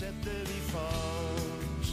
[0.00, 1.86] sätter vi fart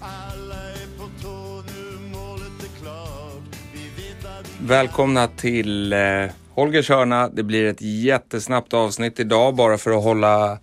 [0.00, 3.42] Alla är på tå nu, målet är klart
[3.72, 5.98] Vi vet att vi Välkomna till eh,
[6.50, 7.28] Holgers hörna.
[7.28, 10.58] Det blir ett jättesnabbt avsnitt idag bara för att hålla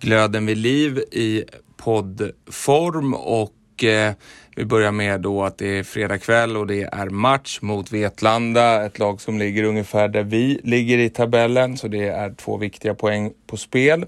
[0.00, 1.44] glöden vid liv i
[1.76, 4.12] poddform och eh,
[4.56, 8.86] vi börjar med då att det är fredag kväll och det är match mot Vetlanda,
[8.86, 12.94] ett lag som ligger ungefär där vi ligger i tabellen, så det är två viktiga
[12.94, 14.06] poäng på spel.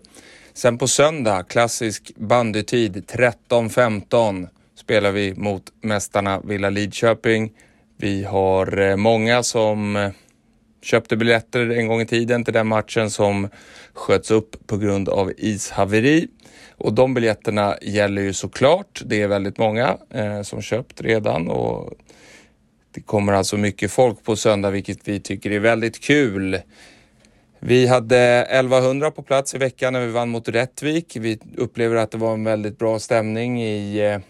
[0.56, 7.52] Sen på söndag, klassisk bandytid 13.15, spelar vi mot mästarna Villa Lidköping.
[7.96, 10.10] Vi har eh, många som eh,
[10.82, 13.48] köpte biljetter en gång i tiden till den matchen som
[13.92, 16.28] sköts upp på grund av ishaveri.
[16.76, 19.02] Och de biljetterna gäller ju såklart.
[19.04, 21.92] Det är väldigt många eh, som köpt redan och
[22.94, 26.60] det kommer alltså mycket folk på söndag vilket vi tycker är väldigt kul.
[27.66, 31.16] Vi hade 1100 på plats i veckan när vi vann mot Rättvik.
[31.20, 34.20] Vi upplever att det var en väldigt bra stämning i eh,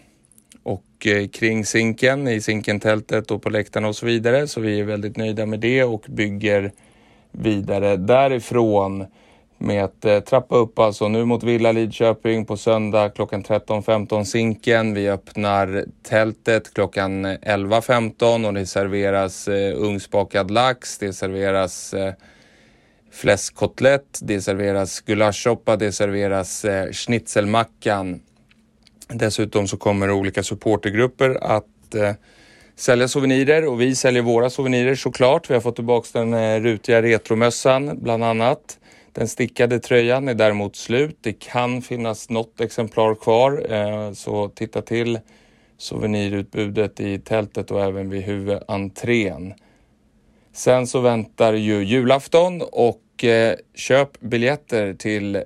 [0.63, 4.47] och eh, kring Zinken, i Zinkentältet och på läktarna och så vidare.
[4.47, 6.71] Så vi är väldigt nöjda med det och bygger
[7.31, 9.05] vidare därifrån
[9.57, 14.93] med att eh, trappa upp alltså nu mot Villa Lidköping på söndag klockan 13.15 Zinken.
[14.93, 22.13] Vi öppnar tältet klockan 11.15 och det serveras eh, ugnsbakad lax, det serveras eh,
[23.15, 28.21] fläskkotlett, det serveras gulaschsoppa, det serveras eh, schnitzelmackan.
[29.07, 32.13] Dessutom så kommer olika supportergrupper att eh,
[32.75, 35.49] sälja souvenirer och vi säljer våra souvenirer såklart.
[35.49, 38.79] Vi har fått tillbaka den eh, rutiga retromössan bland annat.
[39.11, 41.17] Den stickade tröjan är däremot slut.
[41.21, 45.19] Det kan finnas något exemplar kvar eh, så titta till
[45.77, 49.53] souvenirutbudet i tältet och även vid huvudentrén.
[50.53, 55.43] Sen så väntar ju julafton och och eh, köp biljetter till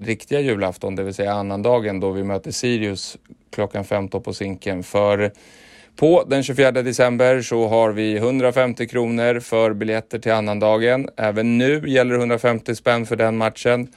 [0.00, 3.16] riktiga julafton, det vill säga annandagen då vi möter Sirius
[3.50, 4.82] klockan 15 på Zinken.
[4.82, 5.32] För
[5.96, 11.08] på den 24 december så har vi 150 kronor för biljetter till annandagen.
[11.16, 13.88] Även nu gäller 150 spänn för den matchen.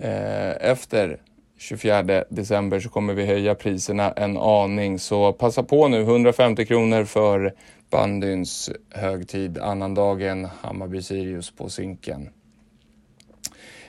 [0.00, 1.18] Eh, efter
[1.58, 4.98] 24 december så kommer vi höja priserna en aning.
[4.98, 7.54] Så passa på nu, 150 kronor för
[7.90, 12.28] bandyns högtid, annandagen Hammarby-Sirius på Zinken.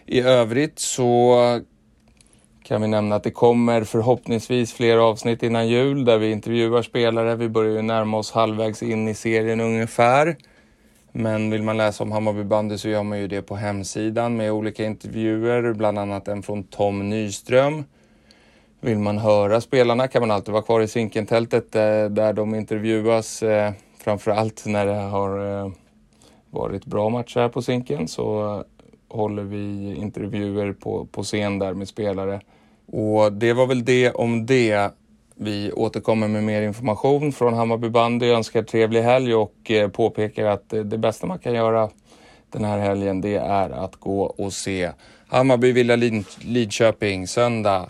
[0.07, 1.35] I övrigt så
[2.63, 7.35] kan vi nämna att det kommer förhoppningsvis fler avsnitt innan jul där vi intervjuar spelare.
[7.35, 10.37] Vi börjar ju närma oss halvvägs in i serien ungefär.
[11.11, 14.51] Men vill man läsa om Hammarby bandy så gör man ju det på hemsidan med
[14.51, 17.83] olika intervjuer, bland annat en från Tom Nyström.
[18.81, 23.39] Vill man höra spelarna kan man alltid vara kvar i Zinkentältet eh, där de intervjuas.
[23.39, 23.73] framför
[24.03, 25.71] Framförallt när det har eh,
[26.49, 28.63] varit bra matcher här på Zinken så
[29.15, 32.41] håller vi intervjuer på, på scen där med spelare.
[32.91, 34.91] Och det var väl det om det.
[35.35, 38.25] Vi återkommer med mer information från Hammarby bandy.
[38.25, 41.89] Jag önskar trevlig helg och eh, påpekar att eh, det bästa man kan göra
[42.51, 44.91] den här helgen det är att gå och se
[45.27, 47.89] Hammarby Villa Lid- Lidköping söndag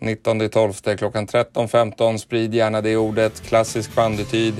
[0.00, 2.16] 19.12 klockan 13.15.
[2.18, 3.40] Sprid gärna det ordet.
[3.42, 4.54] Klassisk bandytid.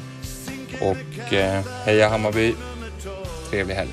[0.80, 2.54] Och eh, heja Hammarby.
[3.50, 3.90] Trevlig helg.